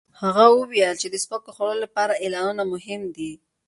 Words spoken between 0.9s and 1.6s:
چې د سپکو